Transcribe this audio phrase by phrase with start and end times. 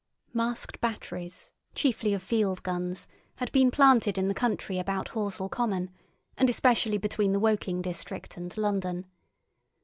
[0.33, 5.91] Masked batteries, chiefly of field guns, had been planted in the country about Horsell Common,
[6.39, 9.05] and especially between the Woking district and London.